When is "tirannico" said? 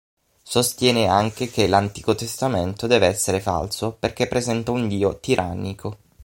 5.19-5.99